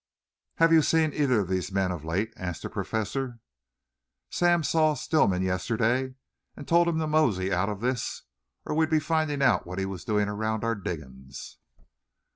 [0.55, 3.37] "Have you seen either of these men of late?" asked the Professor.
[4.31, 6.15] "Sam saw Stillman yesterday
[6.57, 8.23] and told him to mosey out of this
[8.65, 11.57] or we'd be finding out what he was doing around our diggings."